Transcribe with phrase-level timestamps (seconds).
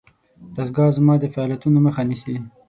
[0.55, 2.35] دستګاه زما د فعالیتونو مخه نیسي.